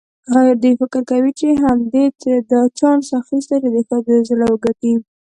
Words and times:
دی 0.61 0.71
فکر 0.79 1.01
کوي 1.09 1.31
چې 1.39 1.47
همدې 1.63 2.05
ترې 2.19 2.39
دا 2.51 2.61
چانس 2.79 3.07
اخیستی 3.21 3.57
چې 3.63 3.69
د 3.73 3.77
ښځو 3.89 4.15
زړه 4.29 4.45
وګټي. 4.51 4.93